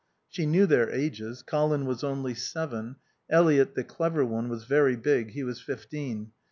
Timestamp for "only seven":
2.03-2.95